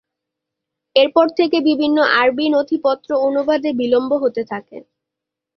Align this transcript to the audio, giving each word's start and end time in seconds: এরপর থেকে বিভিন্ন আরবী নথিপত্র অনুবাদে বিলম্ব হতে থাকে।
এরপর 0.95 1.25
থেকে 1.37 1.57
বিভিন্ন 1.69 1.97
আরবী 2.19 2.45
নথিপত্র 2.49 3.09
অনুবাদে 3.27 3.69
বিলম্ব 3.79 4.11
হতে 4.23 4.41
থাকে। 4.51 4.77